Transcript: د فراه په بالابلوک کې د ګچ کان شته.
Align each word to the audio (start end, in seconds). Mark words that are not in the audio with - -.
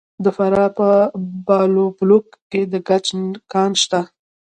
د 0.23 0.25
فراه 0.35 0.69
په 0.77 0.89
بالابلوک 1.47 2.27
کې 2.51 2.61
د 2.71 2.73
ګچ 2.87 3.05
کان 3.51 3.71
شته. 3.81 3.99